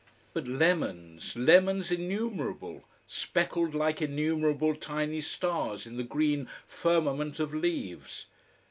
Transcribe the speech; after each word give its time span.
But 0.33 0.47
lemons, 0.47 1.35
lemons, 1.35 1.91
innumerable, 1.91 2.85
speckled 3.05 3.75
like 3.75 4.01
innumerable 4.01 4.73
tiny 4.75 5.21
stars 5.21 5.85
in 5.85 5.97
the 5.97 6.03
green 6.03 6.47
firmament 6.65 7.39
of 7.39 7.53
leaves. 7.53 8.25